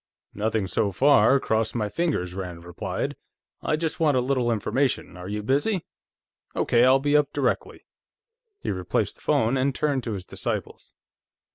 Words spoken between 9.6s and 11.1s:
turned to his disciples.